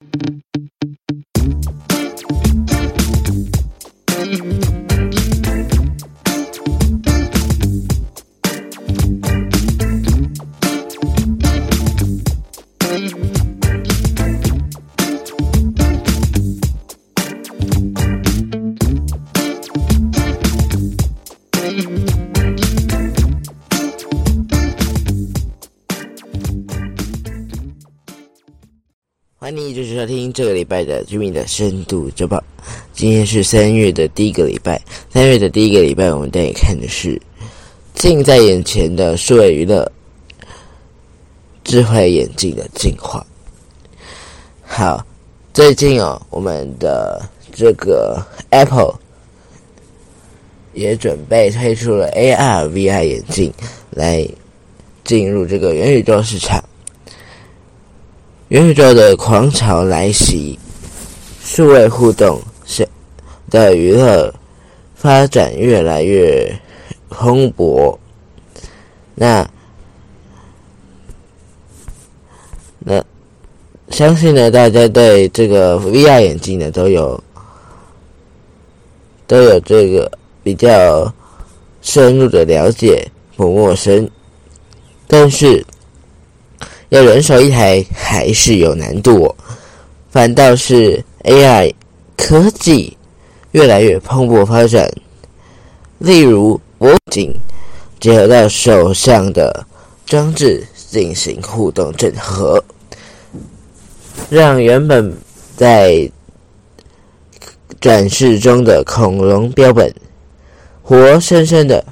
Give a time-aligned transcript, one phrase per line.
[0.00, 0.45] 欢
[30.66, 32.42] 拜的居民的深度周报。
[32.92, 34.80] 今天是三月的第一个礼拜，
[35.12, 37.20] 三月的第一个礼拜，我们带你看的是
[37.94, 39.90] 近在眼前的数位娱乐
[41.64, 43.24] 智慧眼镜的进化。
[44.62, 45.06] 好，
[45.54, 47.22] 最近哦，我们的
[47.54, 48.98] 这个 Apple
[50.74, 53.52] 也准备推出了 AR、VR 眼镜
[53.90, 54.28] 来
[55.04, 56.62] 进入这个元宇宙市场。
[58.48, 60.56] 元宇宙的狂潮来袭，
[61.42, 62.88] 数位互动是
[63.50, 64.32] 的娱乐
[64.94, 66.48] 发展越来越
[67.10, 67.98] 蓬勃。
[69.16, 69.44] 那
[72.78, 73.04] 那
[73.90, 77.20] 相信呢，大家对这个 VR 眼镜呢都有
[79.26, 80.08] 都有这个
[80.44, 81.12] 比较
[81.82, 84.08] 深入的了解，不陌生。
[85.08, 85.66] 但是。
[86.90, 89.34] 要人手一台还是有难度哦，
[90.10, 91.74] 反倒是 AI
[92.16, 92.96] 科技
[93.50, 94.90] 越来越蓬勃发展。
[95.98, 97.34] 例如，我仅
[97.98, 99.66] 结合到手上的
[100.04, 102.62] 装置进行互动整合，
[104.30, 105.12] 让原本
[105.56, 106.08] 在
[107.80, 109.92] 展示中的恐龙标本
[110.82, 111.84] 活生生的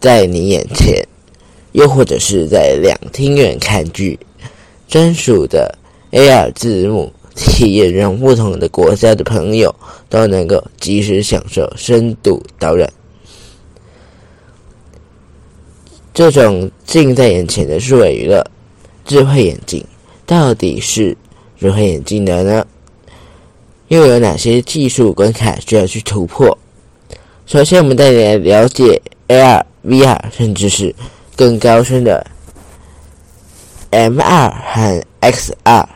[0.00, 1.06] 在你眼前。
[1.72, 4.18] 又或者是在两厅院看剧，
[4.88, 5.76] 专属的
[6.10, 9.74] AR 字幕体验，让不同的国家的朋友
[10.08, 12.90] 都能够及时享受深度导览。
[16.12, 18.44] 这种近在眼前的数位娱乐
[19.06, 19.82] 智慧眼镜，
[20.26, 21.16] 到底是
[21.58, 22.66] 如何眼镜的呢？
[23.88, 26.58] 又有哪些技术关卡需要去突破？
[27.46, 30.94] 首先，我们带你来了解 AR、VR，甚至是。
[31.36, 32.26] 更高深的
[33.90, 35.88] M 二和 X 二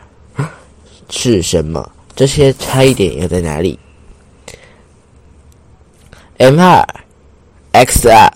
[1.09, 1.91] 是什么？
[2.15, 3.79] 这些差异点又在哪里
[6.37, 6.85] ？M 二、
[7.71, 8.31] X 二、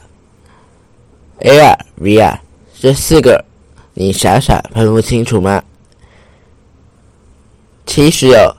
[1.39, 2.37] AR、VR
[2.79, 3.43] 这四个，
[3.93, 5.63] 你傻傻分不清楚吗？
[7.85, 8.55] 其实有，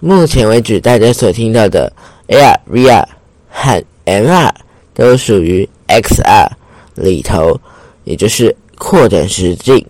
[0.00, 1.92] 目前为止大家所听到的
[2.28, 3.04] AR、VR
[3.50, 4.54] 和 M 二
[4.94, 6.50] 都属于 X 二
[6.94, 7.58] 里头。
[8.06, 9.84] 也就是扩展实境，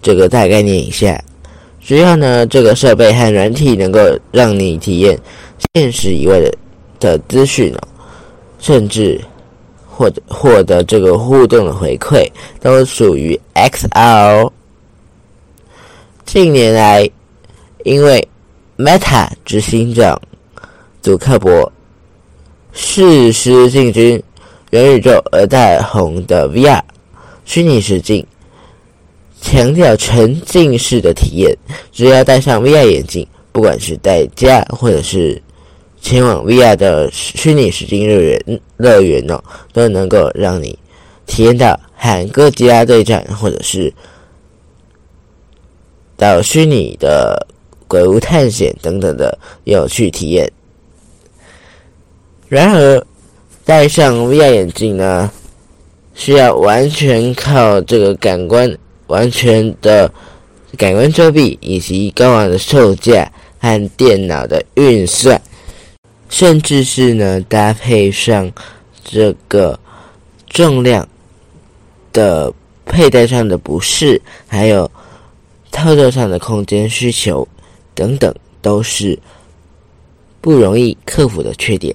[0.00, 1.22] 这个大概念一下，
[1.78, 4.00] 只要呢这个设备和软体能够
[4.32, 5.18] 让你体验
[5.74, 6.50] 现实以外的
[6.98, 7.88] 的资讯哦，
[8.58, 9.20] 甚至
[9.86, 12.26] 获得获得这个互动的回馈，
[12.60, 14.50] 都属于 XR。
[16.24, 17.06] 近年来，
[17.84, 18.26] 因为
[18.78, 20.18] Meta 执行长
[21.02, 21.70] 祖克伯
[22.72, 24.20] 誓师进军
[24.70, 26.80] 元宇宙而带红的 VR。
[27.44, 28.26] 虚拟实境
[29.40, 31.56] 强调沉浸式的体验，
[31.92, 35.40] 只要戴上 VR 眼镜，不管是在家或者是
[36.00, 40.78] 前往 VR 的虚拟实境乐园乐园哦，都能够让你
[41.26, 43.92] 体验到和哥吉拉对战，或者是
[46.16, 47.46] 到虚拟的
[47.86, 50.50] 鬼屋探险等等的有趣体验。
[52.48, 53.06] 然而，
[53.64, 55.30] 戴上 VR 眼镜呢？
[56.14, 58.76] 需要完全靠这个感官
[59.08, 60.10] 完全的
[60.78, 65.40] 感官遮蔽，以及高昂的售价和电脑的运算，
[66.28, 68.50] 甚至是呢搭配上
[69.04, 69.78] 这个
[70.48, 71.06] 重量
[72.12, 72.52] 的
[72.86, 74.90] 佩戴上的不适，还有
[75.70, 77.46] 操作上的空间需求
[77.94, 79.18] 等等，都是
[80.40, 81.94] 不容易克服的缺点。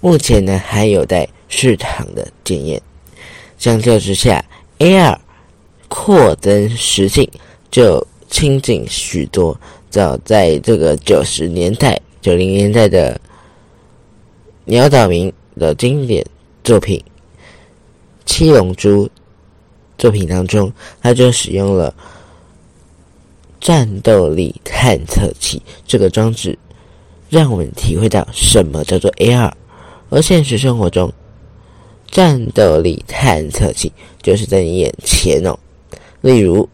[0.00, 2.80] 目前呢还有待市场的检验。
[3.58, 4.42] 相较之下
[4.78, 5.18] ，AR
[5.88, 7.28] 扩增实境
[7.70, 9.58] 就亲近许多。
[9.90, 13.18] 早在这个九十年代、九零年代的
[14.66, 16.24] 鸟岛明的经典
[16.62, 17.02] 作品
[18.26, 19.06] 《七龙珠》
[19.96, 20.70] 作品当中，
[21.00, 21.92] 他就使用了
[23.58, 26.56] 战斗力探测器这个装置，
[27.30, 29.50] 让我们体会到什么叫做 AR。
[30.10, 31.10] 而现实生活中，
[32.10, 35.58] 战斗力探测器就是在你眼前哦。
[36.20, 36.68] 例如，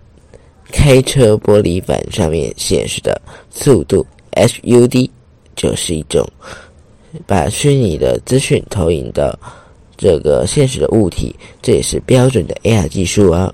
[0.73, 3.21] 开车玻璃板上面显示的
[3.51, 5.11] 速度 HUD，
[5.55, 6.27] 就是一种
[7.27, 9.39] 把虚拟的资讯投影到
[9.97, 13.53] 这个现实的物体，这也是标准的 AR 技术啊。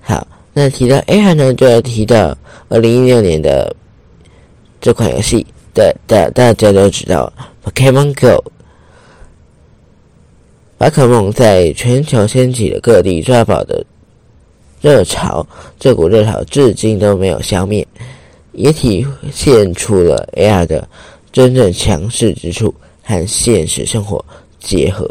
[0.00, 2.36] 好，那提到 AR 呢，就要提到
[2.68, 3.74] 二零一六年的
[4.80, 7.32] 这款游戏，对大大家都知道
[7.64, 8.44] Pokemon Go。
[10.76, 13.84] 宝可梦在全球掀起了各地抓宝的
[14.80, 15.46] 热潮，
[15.78, 17.86] 这股热潮至今都没有消灭，
[18.52, 20.86] 也体现出了 AR 的
[21.32, 24.22] 真正强势之处和现实生活
[24.58, 25.08] 结合。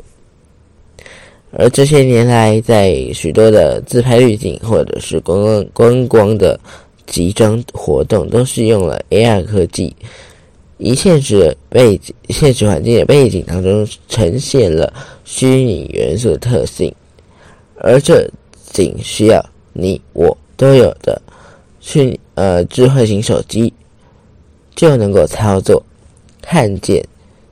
[1.52, 6.60] 而这些年来，在许多的自拍滤镜或者是观光观光的
[7.06, 9.96] 集装活动，都是用了 AR 科技。
[10.84, 14.94] 以现实背景、现实环境的背景当中呈现了
[15.24, 16.94] 虚拟元素的特性，
[17.78, 18.30] 而这
[18.74, 19.42] 仅需要
[19.72, 21.22] 你我都有的
[21.80, 23.74] 虚呃智慧型手机
[24.76, 25.82] 就能够操作，
[26.42, 27.02] 看见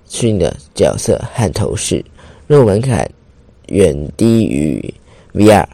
[0.10, 2.04] 虚拟的角色和头饰，
[2.48, 3.10] 入门槛
[3.68, 4.94] 远低于
[5.33, 5.66] VR，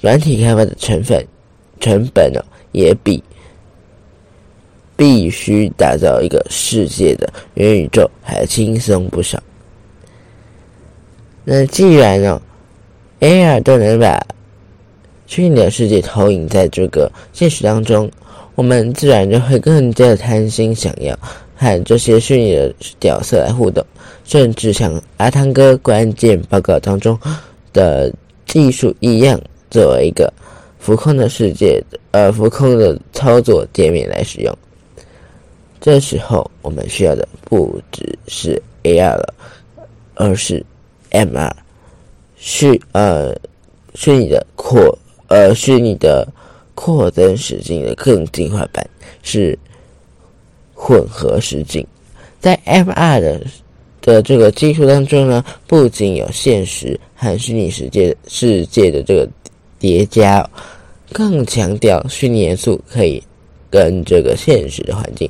[0.00, 1.24] 软体开发的成本
[1.78, 3.22] 成本呢也比。
[4.98, 9.40] 必须打造一个世界的元宇宙，还轻松不少。
[11.44, 12.42] 那既然呢
[13.20, 14.20] ，AR 都能把
[15.28, 18.10] 虚拟的世界投影在这个现实当中，
[18.56, 21.16] 我们自然就会更加的贪心，想要
[21.54, 23.84] 和这些虚拟的角色来互动，
[24.24, 27.16] 甚至像阿汤哥关键报告当中
[27.72, 28.12] 的
[28.46, 29.40] 技术一样，
[29.70, 30.32] 作为一个
[30.80, 31.80] 浮空的世界，
[32.10, 34.58] 呃，浮空的操作界面来使用。
[35.80, 39.34] 这时候，我们需要的不只是 AR 了，
[40.14, 40.64] 而是
[41.10, 41.50] MR，
[42.36, 43.34] 虚呃
[43.94, 44.98] 虚拟的扩
[45.28, 46.26] 呃虚拟的
[46.74, 48.88] 扩增实境的更进化版，
[49.22, 49.58] 是
[50.74, 51.86] 混合实境。
[52.40, 53.40] 在 MR 的
[54.00, 59.28] 的这个技术当中呢，不仅有现实和虚拟世界世界的这个
[59.78, 60.48] 叠加，
[61.12, 63.22] 更强调虚拟元素可以
[63.70, 65.28] 跟这个现实的环境。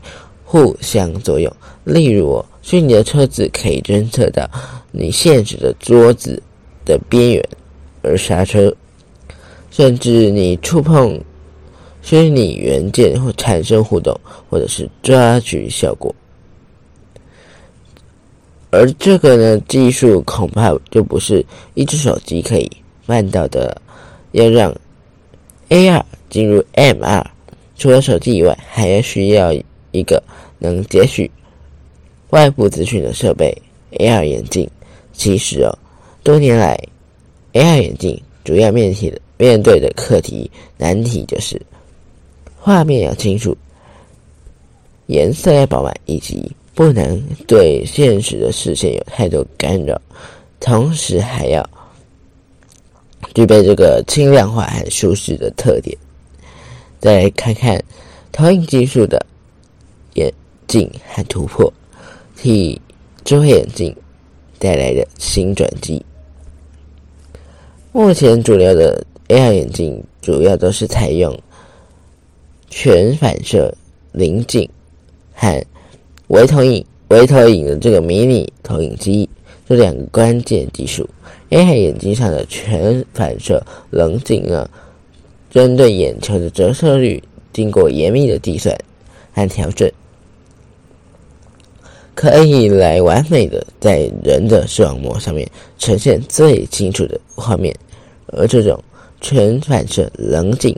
[0.50, 1.54] 互相作用。
[1.84, 4.48] 例如，虚拟的车子可以侦测到
[4.90, 6.42] 你现实的桌子
[6.86, 7.48] 的边缘
[8.00, 8.74] 而刹车，
[9.70, 11.20] 甚至你触碰
[12.00, 14.18] 虚拟元件会产生互动，
[14.48, 16.14] 或者是抓取效果。
[18.70, 22.70] 而这个呢，技术恐怕就不是一只手机可以
[23.04, 23.82] 办到的。
[24.32, 24.74] 要让
[25.68, 27.22] AR 进入 MR，
[27.76, 29.52] 除了手机以外，还要需要。
[29.98, 30.22] 一个
[30.58, 31.28] 能截取
[32.30, 33.52] 外部资讯的设备
[33.92, 34.68] AR 眼镜，
[35.12, 35.78] 其实哦，
[36.22, 36.78] 多年来
[37.52, 41.60] AR 眼镜主要面题的面对的课题难题就是
[42.60, 43.56] 画面要清楚，
[45.06, 50.00] 颜色要饱满，以及不能对现实的视线有太多干扰，
[50.60, 51.68] 同时还要
[53.34, 55.96] 具备这个轻量化和舒适的特点。
[57.00, 57.82] 再来看看
[58.32, 59.24] 投影技术的。
[60.68, 61.72] 镜和突破，
[62.36, 62.80] 替
[63.24, 63.94] 智慧眼镜
[64.60, 66.00] 带来的新转机。
[67.90, 71.36] 目前主流的 AR 眼镜主要都是采用
[72.70, 73.74] 全反射
[74.12, 74.68] 棱镜
[75.34, 75.64] 和
[76.28, 79.28] 微投影、微投影的这个迷你投影机
[79.66, 81.08] 这两个关键技术。
[81.50, 83.60] AR 眼镜上的全反射
[83.90, 84.68] 棱镜呢，
[85.50, 87.22] 针对眼球的折射率
[87.54, 88.78] 经过严密的计算
[89.32, 89.90] 和调整。
[92.18, 95.48] 可以来完美的在人的视网膜上面
[95.78, 97.72] 呈现最清楚的画面，
[98.32, 98.82] 而这种
[99.20, 100.76] 全反射棱镜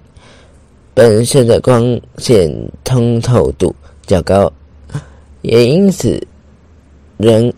[0.92, 2.54] 本身的光线
[2.84, 3.74] 通透度
[4.06, 4.52] 较高，
[5.40, 6.22] 也因此
[7.16, 7.50] 能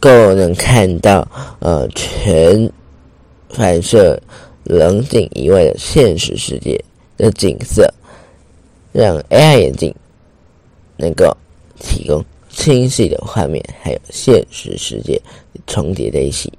[0.00, 2.72] 够能看到呃全
[3.50, 4.18] 反射
[4.64, 6.82] 棱镜以外的现实世界
[7.18, 7.92] 的景色，
[8.90, 9.94] 让 AI 眼镜
[10.96, 11.36] 能够
[11.78, 12.24] 提供。
[12.56, 15.20] 清晰的画面还有现实世界
[15.66, 16.50] 重叠在一起，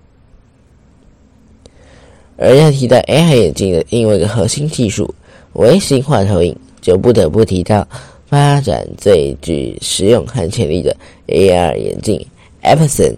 [2.38, 5.12] 而要提到 AR 眼镜的另外一个核心技术——
[5.54, 7.86] 微型化投影，就不得不提到
[8.28, 10.96] 发展最具实用和潜力的
[11.28, 12.24] AR 眼镜
[12.62, 13.18] Epson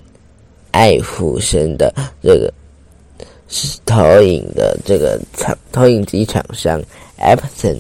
[0.72, 1.94] 爱普生的
[2.24, 2.52] 这个
[3.50, 6.82] 是投影的这个厂投影机厂商
[7.20, 7.78] Epson，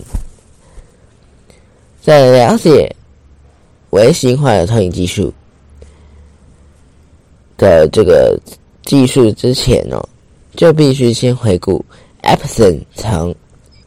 [2.01, 2.93] 在了解。
[3.91, 5.33] 微型化的投影技术
[7.57, 8.39] 的这个
[8.83, 10.01] 技术之前呢，
[10.55, 11.83] 就必须先回顾
[12.21, 13.35] Epson 从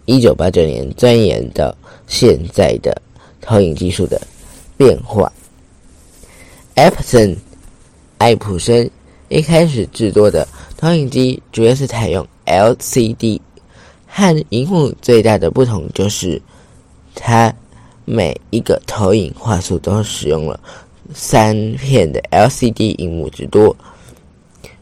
[0.06, 1.74] 一九八九年钻研到
[2.06, 3.00] 现在的
[3.40, 4.20] 投影技术的
[4.76, 5.32] 变化。
[6.74, 7.36] 艾普森，
[8.18, 8.90] 艾普森
[9.28, 13.40] 一开始制作的投影机主要是采用 LCD，
[14.06, 16.40] 和荧幕最大的不同就是
[17.14, 17.54] 它
[18.04, 20.58] 每一个投影画素都使用了
[21.14, 23.74] 三片的 LCD 荧幕之多。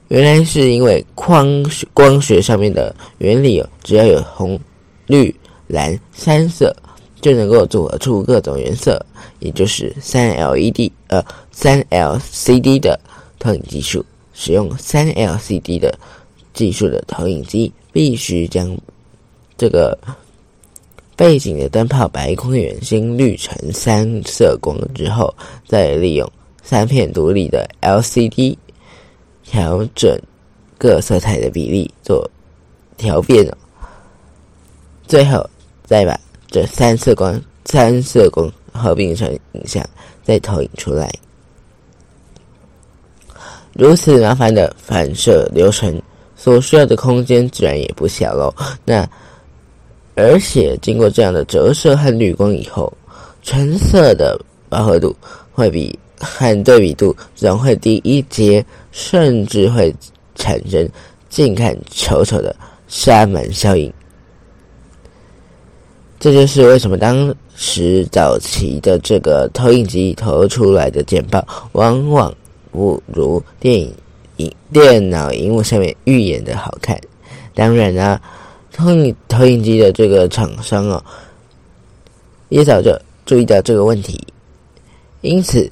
[0.08, 4.58] 原来是因为光光学上面的原理哦，只要有红、
[5.06, 5.34] 绿、
[5.68, 6.74] 蓝三色，
[7.20, 9.00] 就能够组合出各种颜色，
[9.38, 12.98] 也就是三 LED 呃三 LCD 的
[13.38, 14.04] 投影技术。
[14.32, 15.96] 使用三 LCD 的
[16.54, 18.76] 技术的投影机，必须将
[19.56, 19.96] 这个
[21.20, 25.34] 背景的灯泡白光源先滤成三色光之后，
[25.68, 26.26] 再利用
[26.62, 28.56] 三片独立的 LCD。
[29.44, 30.18] 调整
[30.78, 32.26] 各色彩的比例做
[32.96, 33.46] 调变，
[35.06, 35.44] 最后
[35.84, 39.86] 再把这三色光、三色光合并成影像，
[40.24, 41.12] 再投影出来。
[43.74, 46.00] 如此麻烦的反射流程，
[46.34, 48.54] 所需要的空间自然也不小喽。
[48.86, 49.06] 那
[50.20, 52.92] 而且经过这样的折射和滤光以后，
[53.42, 55.16] 纯色的饱和度
[55.52, 55.98] 会比。
[56.22, 58.62] 和对比度总会低一截，
[58.92, 59.90] 甚至会
[60.34, 60.86] 产生
[61.30, 62.54] 近看丑丑的
[62.88, 63.90] 沙门效应。
[66.18, 72.30] 这就是为什么当时早期的这个投影机投出来的简报，往往
[72.70, 73.90] 不如电影
[74.36, 77.00] 影电脑荧幕上面预演的好看。
[77.54, 78.20] 当然啊，
[78.80, 81.04] 投影投影机的这个厂商啊，
[82.48, 84.26] 也早就注意到这个问题，
[85.20, 85.70] 因此。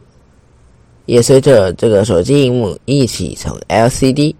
[1.06, 4.34] 也随着这个手机荧幕一起从 LCD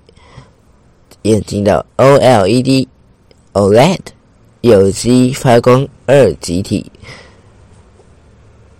[1.22, 2.86] 演进到 OLED、
[3.54, 3.98] OLED
[4.60, 6.92] 有机发光二极体，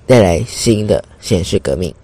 [0.07, 1.95] 带来新的显示革命。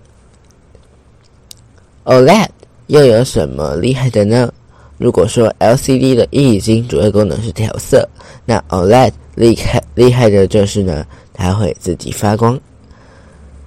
[2.05, 2.49] OLED
[2.87, 4.51] 又有什么厉害的呢？
[4.99, 8.09] 如果说 LCD 的液晶主要功能是调色，
[8.45, 12.59] 那 OLED 厉害厉害的就是呢，它会自己发光，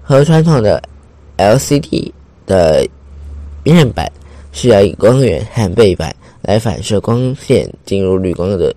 [0.03, 0.81] 和传统的。
[1.39, 2.11] LCD
[2.47, 2.83] 的
[3.63, 4.11] 面板
[4.51, 8.75] 需要以光源和背板来反射光线进入滤光的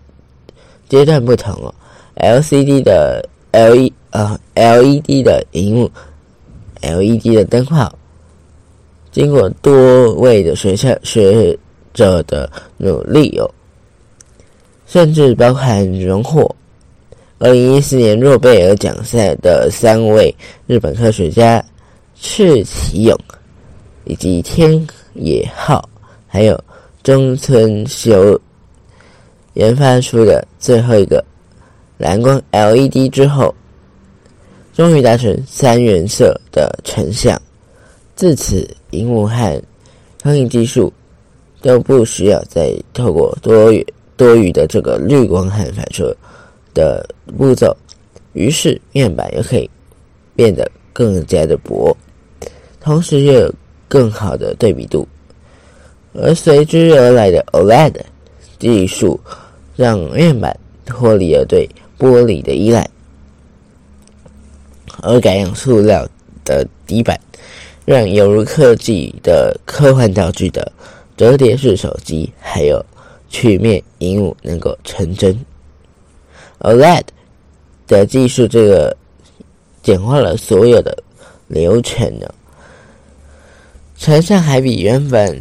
[0.87, 1.75] 阶段不同哦。
[2.17, 5.91] LCD 的 L 呃 LED 的荧幕
[6.83, 7.91] ，LED 的灯泡，
[9.11, 11.59] 经过多位的学校学
[11.95, 13.51] 者的努力哦，
[14.87, 16.55] 甚至包含荣获
[17.39, 20.35] 二零一四年诺贝尔奖赛的三位
[20.67, 21.65] 日本科学家。
[22.23, 23.19] 赤崎勇，
[24.05, 25.89] 以及天野浩，
[26.27, 26.63] 还有
[27.03, 28.39] 中村修
[29.55, 31.25] 研发出的最后一个
[31.97, 33.55] 蓝光 LED 之后，
[34.75, 37.41] 终于达成三原色的成像。
[38.15, 39.63] 自此，荧幕和
[40.19, 40.93] 投影技术
[41.63, 43.87] 都不需要再透过多余
[44.17, 46.17] 多余的这个滤光和反射
[46.75, 47.77] 的步骤，
[48.33, 49.69] 于是面板又可以
[50.35, 51.97] 变得更加的薄。
[52.81, 53.55] 同时又有
[53.89, 55.07] 更好的对比度，
[56.15, 57.95] 而随之而来的 OLED
[58.59, 59.21] 技术，
[59.77, 62.89] 让面板脱离了对玻璃的依赖，
[65.03, 66.09] 而改用塑料
[66.45, 67.21] 的底板，
[67.85, 70.73] 让犹如科技的科幻道具的
[71.21, 72.83] 折叠式手机，还有
[73.29, 75.39] 曲面荧幕能够成真。
[76.61, 77.03] OLED
[77.87, 78.97] 的技术，这个
[79.83, 80.97] 简化了所有的
[81.47, 82.27] 流程呢。
[83.99, 85.39] 成像还比原本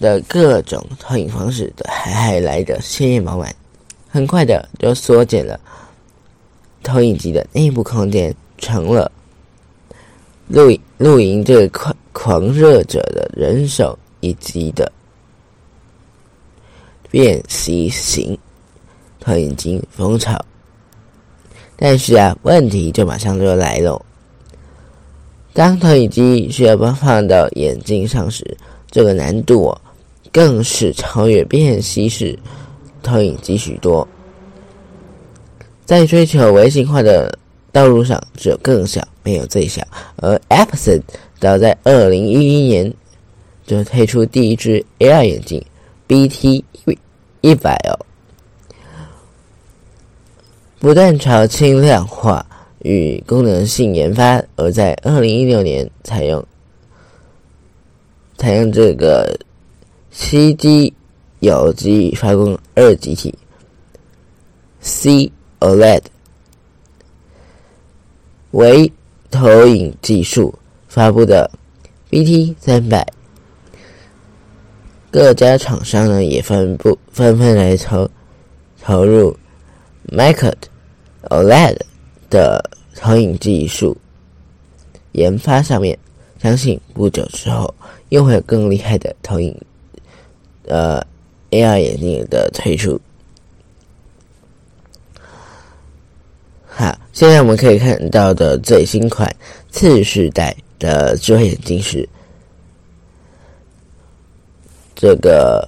[0.00, 3.54] 的各种投影方式的还还来的鲜艳饱满，
[4.08, 5.60] 很快的就缩减了
[6.82, 9.12] 投影机的内部空间，成了
[10.46, 14.90] 露露营这个狂狂热者的人手一机的
[17.10, 18.36] 便携型
[19.20, 20.38] 投影机风潮。
[21.76, 24.04] 但是啊，问题就马上就来了。
[25.52, 28.56] 当投影机需要播放到眼镜上时，
[28.90, 29.80] 这个难度哦，
[30.32, 32.38] 更是超越便携式
[33.02, 34.06] 投影机许多。
[35.84, 37.36] 在追求微型化的
[37.72, 39.82] 道路上，只有更小，没有最小。
[40.16, 41.00] 而 Epson
[41.40, 42.92] 早在二零一一年
[43.66, 45.64] 就推出第一只 AR 眼镜
[46.08, 46.64] BT
[47.42, 47.94] 一百哦，
[50.80, 52.44] 不断朝轻量化。
[52.82, 56.46] 与功能性研发，而在二零一六年采用
[58.36, 59.36] 采用这个
[60.12, 60.94] 七 D
[61.40, 63.34] 有机发光二极体
[64.80, 66.02] C OLED
[68.52, 68.92] 为
[69.28, 71.50] 投影技术发布的
[72.08, 73.04] BT 三百，
[75.10, 78.08] 各家厂商呢也分布纷纷来投
[78.82, 79.34] 投入
[80.08, 80.52] Micro
[81.30, 81.78] OLED
[82.28, 82.62] 的
[82.94, 83.96] 投影技术
[85.12, 85.98] 研发上面，
[86.42, 87.74] 相信不久之后
[88.10, 89.58] 又会有更厉害的投影
[90.66, 91.02] 呃
[91.50, 93.00] AR 眼镜的推出。
[96.66, 99.34] 好，现在我们可以看到的最新款
[99.70, 102.06] 次世代的智慧眼镜是
[105.00, 105.64] 这个，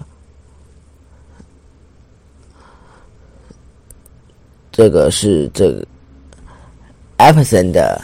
[4.73, 5.87] 这个是这个
[7.17, 8.01] Epson 的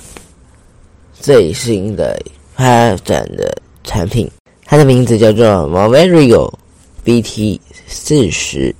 [1.12, 2.16] 最新的
[2.54, 4.30] 发展的产品，
[4.64, 6.52] 它的名字叫做 Moverio
[7.02, 8.72] BT 四十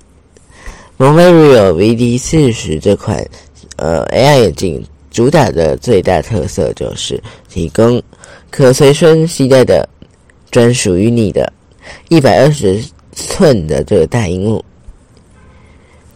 [0.99, 3.29] ，Moverio BT 四十这款。
[3.79, 8.01] 呃，AR 眼镜主打的最大特色就是提供
[8.51, 9.87] 可随身携带的
[10.51, 11.53] 专属于你的
[12.09, 14.65] 一百二十寸的这个大荧幕。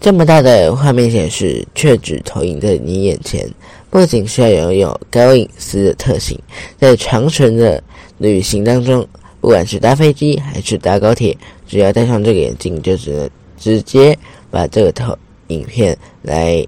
[0.00, 3.48] 这么大的画面显示，却只投影在你眼前，
[3.90, 6.38] 不仅需要拥有高隐私的特性，
[6.78, 7.82] 在长程的
[8.18, 9.06] 旅行当中，
[9.40, 11.36] 不管是搭飞机还是搭高铁，
[11.66, 14.18] 只要戴上这个眼镜，就只能直接
[14.50, 15.16] 把这个投
[15.48, 16.66] 影片来。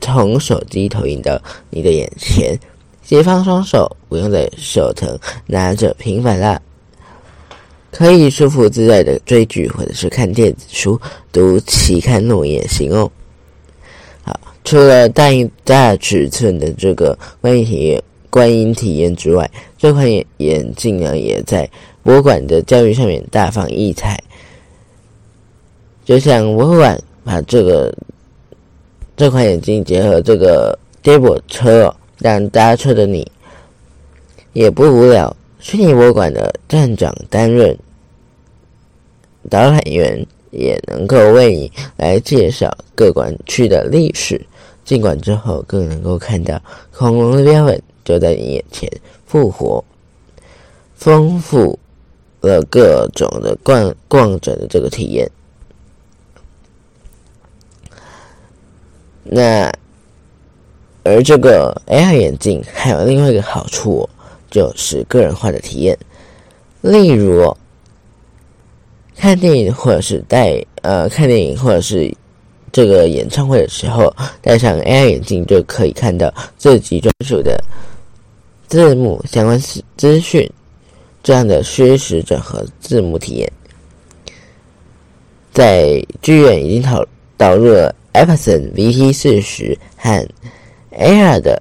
[0.00, 2.54] 从手机投影到你的眼前，
[3.02, 6.60] 解放双手，不用再手疼拿着平板啦，
[7.94, 13.08] 可以舒服自在的追剧或者是看电子书、读期刊论文也行哦。
[14.24, 15.30] 好，除了大
[15.62, 19.48] 大尺寸的这个观影体验、观影体验之外，
[19.78, 21.70] 这款眼眼镜呢，也在
[22.02, 24.20] 博物馆的教育上面大放异彩，
[26.04, 27.94] 就像博物馆把这个。
[29.16, 33.24] 这款眼镜结合这个接驳车，让搭车的你
[34.54, 35.36] 也不无聊。
[35.64, 37.74] 虚拟博物馆的站长担任
[39.48, 44.38] 导览员，也能够为你来介绍各馆区的历史。
[44.84, 46.60] 进馆之后，更能够看到
[46.92, 48.86] 恐龙的标本就在你眼前
[49.24, 49.82] 复活，
[50.94, 51.78] 丰富
[52.42, 55.26] 了各种的逛逛着的这个体验。
[59.22, 59.72] 那，
[61.04, 64.10] 而这个 AR 眼镜还有另外一个好处，哦
[64.54, 65.98] 就是个人化的体验。
[66.80, 67.52] 例如，
[69.16, 72.14] 看电影或者是戴呃看电影或者是
[72.70, 77.60] 这个演唱会的时候，戴上 AR 眼镜就可以看到自己专属的
[78.68, 79.58] 字幕相关
[79.96, 80.48] 资讯，
[81.22, 83.52] 这样的虚实整合字幕体验，
[85.52, 87.04] 在剧院已经导
[87.36, 87.92] 导入了。
[88.14, 90.24] Epson VT 四十和
[90.92, 91.60] AR 的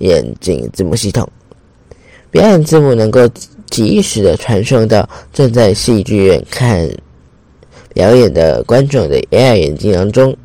[0.00, 1.26] 眼镜字幕系统，
[2.34, 3.30] 表演字幕能够
[3.70, 6.90] 及时的传送到正在戏剧院看
[7.94, 10.36] 表演的观众的 AI 眼镜当中。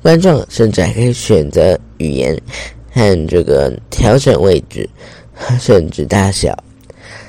[0.00, 2.40] 观众甚至还可以选择语言
[2.92, 4.88] 和这个调整位置，
[5.58, 6.56] 甚至大小，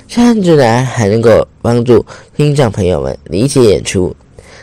[0.07, 2.05] 甚至呢还能够帮助
[2.37, 4.15] 听障朋友们理解演出。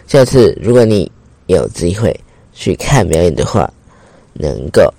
[0.07, 1.11] 下次如果你
[1.49, 2.15] 有机会，
[2.55, 3.69] 去看表演的话，
[4.33, 4.95] 能够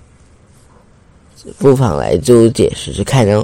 [1.56, 3.42] 不妨来租借试试看哦。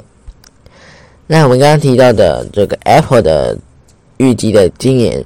[1.31, 3.55] 那我们刚刚提到的这个 Apple 的
[4.17, 5.23] 预计的今年，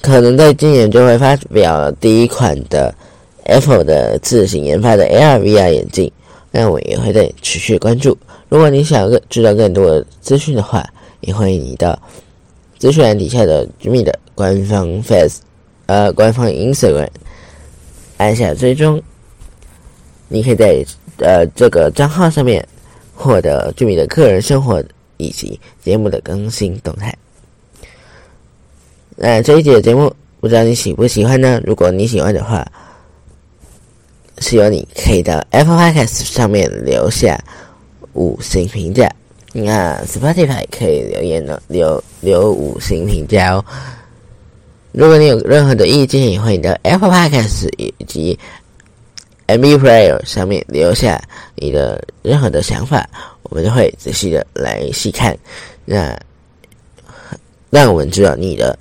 [0.00, 2.94] 可能在今年就会发表第一款的
[3.42, 6.08] Apple 的自行研发的 AR VR 眼镜，
[6.52, 8.16] 那我也会在持续关注。
[8.48, 10.88] 如果你想更知道更多的资讯的话，
[11.22, 12.00] 也欢迎你到
[12.78, 15.40] 资讯栏底下的 Jimmy 的官方 Face，
[15.86, 17.08] 呃，官方 Instagram。
[18.18, 19.02] 按下追踪，
[20.28, 20.86] 你可以在
[21.16, 22.64] 呃这个账号上面
[23.18, 24.80] 获得居民的个人生活
[25.16, 27.12] 以及节目的更新动态。
[29.16, 31.60] 那这一节的节目，不知道你喜不喜欢呢？
[31.64, 32.64] 如果你喜欢的话，
[34.38, 37.36] 希望你可以到 Apple Podcast 上面留下
[38.12, 39.10] 五星评价。
[39.52, 43.64] 那 Spotify 可以留言的留留五星评价哦。
[44.92, 48.38] 如果你有任何的意见，也欢迎到 Apple Podcast 以及
[49.48, 51.18] M B Player 上面留下
[51.54, 53.08] 你的任何的想法，
[53.44, 55.36] 我们都会仔细的来细看，
[55.86, 56.14] 那
[57.70, 58.78] 让我们知道你的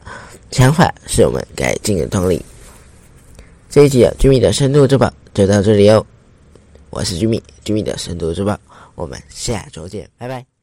[0.52, 2.44] 想法是我们改进的动力。
[3.70, 6.06] 这一集的居民的深度之宝就到这里哦，
[6.90, 8.60] 我是居民，居民的深度之宝，
[8.96, 10.57] 我们下周见，拜拜。